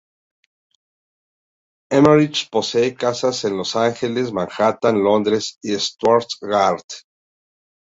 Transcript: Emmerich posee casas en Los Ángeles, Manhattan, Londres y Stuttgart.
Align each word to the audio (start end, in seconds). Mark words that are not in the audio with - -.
Emmerich 1.91 2.49
posee 2.49 2.95
casas 2.95 3.45
en 3.45 3.55
Los 3.55 3.75
Ángeles, 3.75 4.33
Manhattan, 4.33 5.03
Londres 5.03 5.59
y 5.61 5.75
Stuttgart. 5.75 6.87